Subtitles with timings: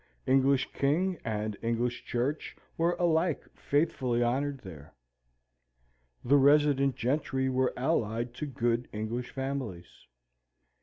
[0.25, 4.95] English king and English church were alike faithfully honoured there.
[6.25, 10.07] The resident gentry were allied to good English families.